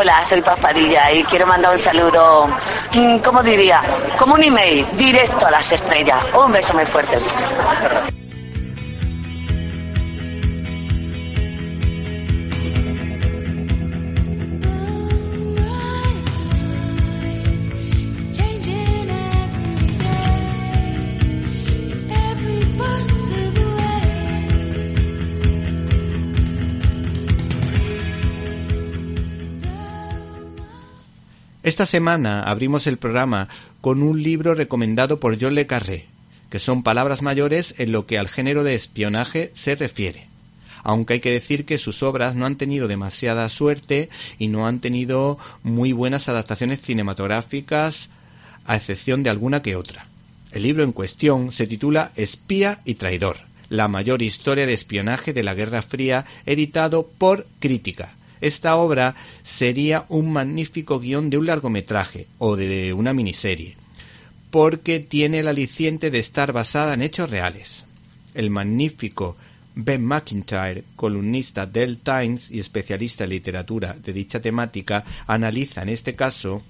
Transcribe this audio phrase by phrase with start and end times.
[0.00, 2.48] Hola, soy Paspadilla y quiero mandar un saludo,
[2.94, 3.82] mm, ¿cómo diría?
[4.16, 6.24] Como un email, directo a las estrellas.
[6.34, 7.18] Un beso muy fuerte.
[31.68, 33.46] Esta semana abrimos el programa
[33.82, 36.06] con un libro recomendado por John Le Carré,
[36.48, 40.28] que son palabras mayores en lo que al género de espionaje se refiere.
[40.82, 44.08] Aunque hay que decir que sus obras no han tenido demasiada suerte
[44.38, 48.08] y no han tenido muy buenas adaptaciones cinematográficas,
[48.64, 50.06] a excepción de alguna que otra.
[50.52, 55.44] El libro en cuestión se titula Espía y Traidor, la mayor historia de espionaje de
[55.44, 62.26] la Guerra Fría, editado por Crítica, esta obra sería un magnífico guion de un largometraje
[62.38, 63.76] o de una miniserie,
[64.50, 67.84] porque tiene el aliciente de estar basada en hechos reales.
[68.34, 69.36] El magnífico
[69.74, 76.14] Ben McIntyre, columnista del Times y especialista en literatura de dicha temática, analiza en este
[76.14, 76.62] caso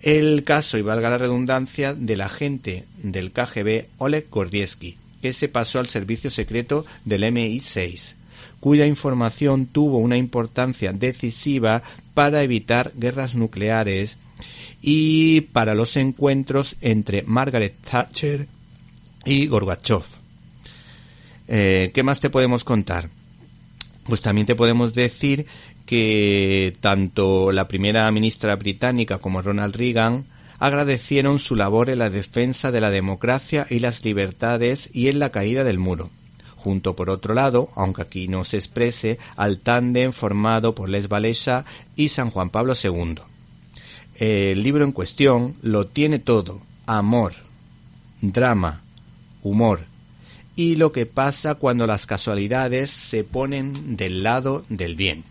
[0.00, 5.78] el caso, y valga la redundancia, del agente del KGB Oleg Gordievsky, que se pasó
[5.78, 8.14] al servicio secreto del MI6
[8.60, 11.82] cuya información tuvo una importancia decisiva
[12.14, 14.18] para evitar guerras nucleares
[14.82, 18.46] y para los encuentros entre Margaret Thatcher
[19.24, 20.02] y Gorbachev.
[21.48, 23.08] Eh, ¿Qué más te podemos contar?
[24.04, 25.46] Pues también te podemos decir
[25.86, 30.24] que tanto la primera ministra británica como Ronald Reagan
[30.58, 35.30] agradecieron su labor en la defensa de la democracia y las libertades y en la
[35.30, 36.10] caída del muro
[36.62, 41.64] junto por otro lado, aunque aquí no se exprese, al tándem formado por Les Valesa
[41.96, 43.16] y San Juan Pablo II.
[44.16, 47.32] El libro en cuestión lo tiene todo, amor,
[48.20, 48.82] drama,
[49.42, 49.86] humor,
[50.54, 55.24] y lo que pasa cuando las casualidades se ponen del lado del bien.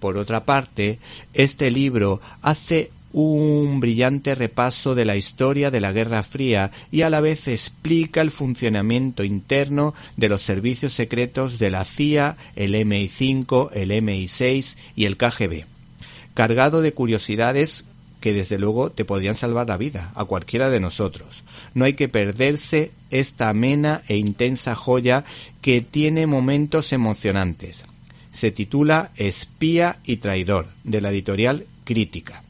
[0.00, 0.98] Por otra parte,
[1.34, 7.10] este libro hace un brillante repaso de la historia de la Guerra Fría y a
[7.10, 13.70] la vez explica el funcionamiento interno de los servicios secretos de la CIA, el MI5,
[13.74, 15.64] el MI6 y el KGB,
[16.34, 17.84] cargado de curiosidades
[18.20, 21.42] que desde luego te podrían salvar la vida a cualquiera de nosotros.
[21.74, 25.24] No hay que perderse esta amena e intensa joya
[25.60, 27.84] que tiene momentos emocionantes.
[28.32, 32.42] Se titula Espía y Traidor, de la editorial Crítica.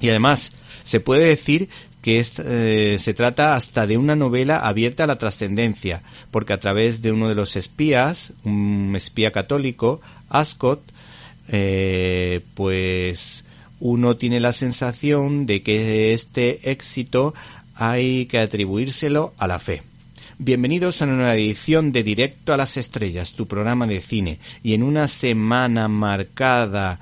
[0.00, 0.52] Y además,
[0.84, 1.68] se puede decir
[2.02, 7.02] que eh, se trata hasta de una novela abierta a la trascendencia, porque a través
[7.02, 10.80] de uno de los espías, un espía católico, Ascot,
[11.48, 13.44] eh, pues
[13.80, 17.34] uno tiene la sensación de que este éxito
[17.74, 19.82] hay que atribuírselo a la fe.
[20.38, 24.74] Bienvenidos a una nueva edición de Directo a las Estrellas, tu programa de cine, y
[24.74, 27.00] en una semana marcada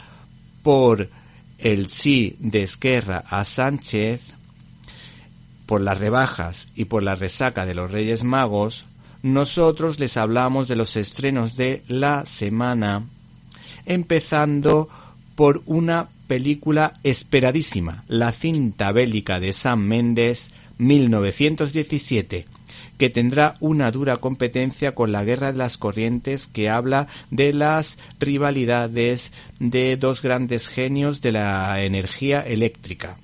[0.62, 1.10] por
[1.58, 4.22] el sí de Esquerra a Sánchez
[5.66, 8.84] por las rebajas y por la resaca de los Reyes Magos,
[9.22, 13.02] nosotros les hablamos de los estrenos de la semana,
[13.86, 14.88] empezando
[15.34, 22.46] por una película esperadísima, la cinta bélica de Sam Mendes, 1917,
[22.98, 27.98] que tendrá una dura competencia con la Guerra de las Corrientes que habla de las
[28.20, 33.18] rivalidades de dos grandes genios de la energía eléctrica.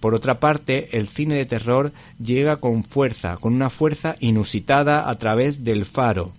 [0.00, 5.18] Por otra parte, el cine de terror llega con fuerza, con una fuerza inusitada a
[5.18, 6.32] través del Faro,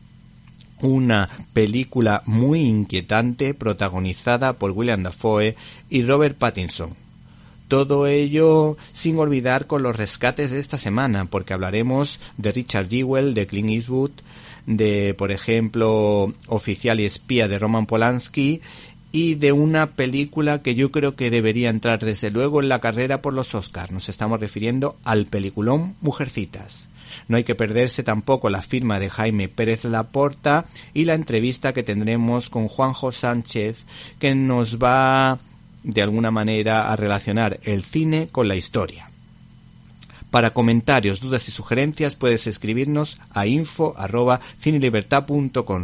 [0.82, 5.56] una película muy inquietante protagonizada por William Dafoe
[5.90, 7.05] y Robert Pattinson.
[7.68, 13.34] Todo ello sin olvidar con los rescates de esta semana, porque hablaremos de Richard Jewell,
[13.34, 14.12] de Clint Eastwood,
[14.66, 18.62] de, por ejemplo, Oficial y Espía de Roman Polanski
[19.12, 23.22] y de una película que yo creo que debería entrar desde luego en la carrera
[23.22, 23.92] por los Oscars.
[23.92, 26.90] Nos estamos refiriendo al peliculón Mujercitas.
[27.28, 31.84] No hay que perderse tampoco la firma de Jaime Pérez Laporta y la entrevista que
[31.84, 33.86] tendremos con Juanjo Sánchez,
[34.20, 35.40] que nos va
[35.86, 39.10] de alguna manera a relacionar el cine con la historia.
[40.32, 44.42] Para comentarios, dudas y sugerencias puedes escribirnos a info arroba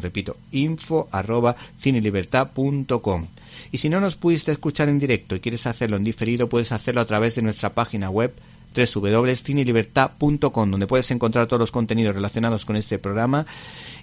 [0.01, 1.55] Repito, info arroba
[3.71, 6.99] Y si no nos pudiste escuchar en directo y quieres hacerlo en diferido, puedes hacerlo
[6.99, 8.33] a través de nuestra página web
[8.75, 13.45] www.cinelibertad.com donde puedes encontrar todos los contenidos relacionados con este programa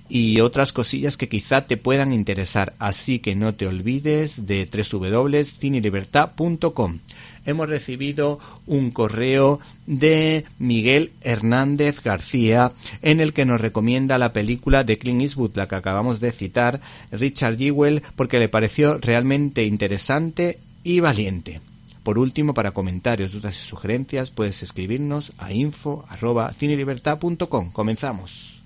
[0.09, 2.75] y otras cosillas que quizá te puedan interesar.
[2.79, 6.99] Así que no te olvides de www.cinelibertad.com.
[7.45, 12.73] Hemos recibido un correo de Miguel Hernández García
[13.03, 16.81] en el que nos recomienda la película de Clint Eastwood, la que acabamos de citar,
[17.11, 21.61] Richard Jewell, porque le pareció realmente interesante y valiente.
[22.09, 27.71] Por último, para comentarios, dudas y sugerencias, puedes escribirnos a info.cinelibertad.com.
[27.71, 28.63] Comenzamos.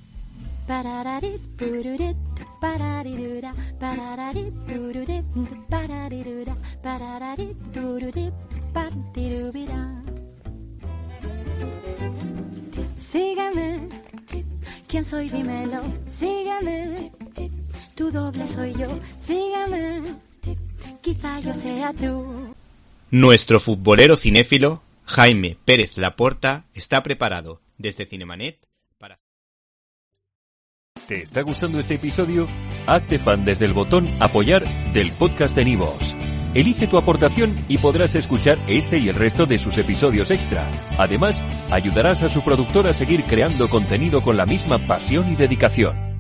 [12.94, 13.88] Sígueme,
[14.86, 15.28] ¿quién soy?
[15.28, 17.10] Dímelo, sígueme,
[17.96, 18.86] tu doble soy yo,
[19.16, 20.14] sígueme,
[21.00, 22.41] quizá yo sea tú.
[23.14, 28.58] Nuestro futbolero cinéfilo, Jaime Pérez Laporta, está preparado desde Cinemanet
[28.96, 29.20] para...
[31.06, 32.48] ¿Te está gustando este episodio?
[32.86, 34.64] Hazte fan desde el botón apoyar
[34.94, 36.16] del podcast de Nivos.
[36.54, 40.70] Elige tu aportación y podrás escuchar este y el resto de sus episodios extra.
[40.96, 46.11] Además, ayudarás a su productor a seguir creando contenido con la misma pasión y dedicación.